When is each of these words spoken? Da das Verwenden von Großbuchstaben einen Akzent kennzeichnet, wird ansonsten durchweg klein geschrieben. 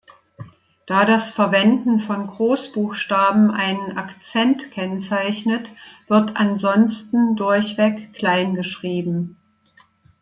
Da 0.87 1.05
das 1.05 1.29
Verwenden 1.29 1.99
von 1.99 2.25
Großbuchstaben 2.25 3.51
einen 3.51 3.99
Akzent 3.99 4.71
kennzeichnet, 4.71 5.69
wird 6.07 6.37
ansonsten 6.37 7.35
durchweg 7.35 8.11
klein 8.11 8.55
geschrieben. 8.55 9.37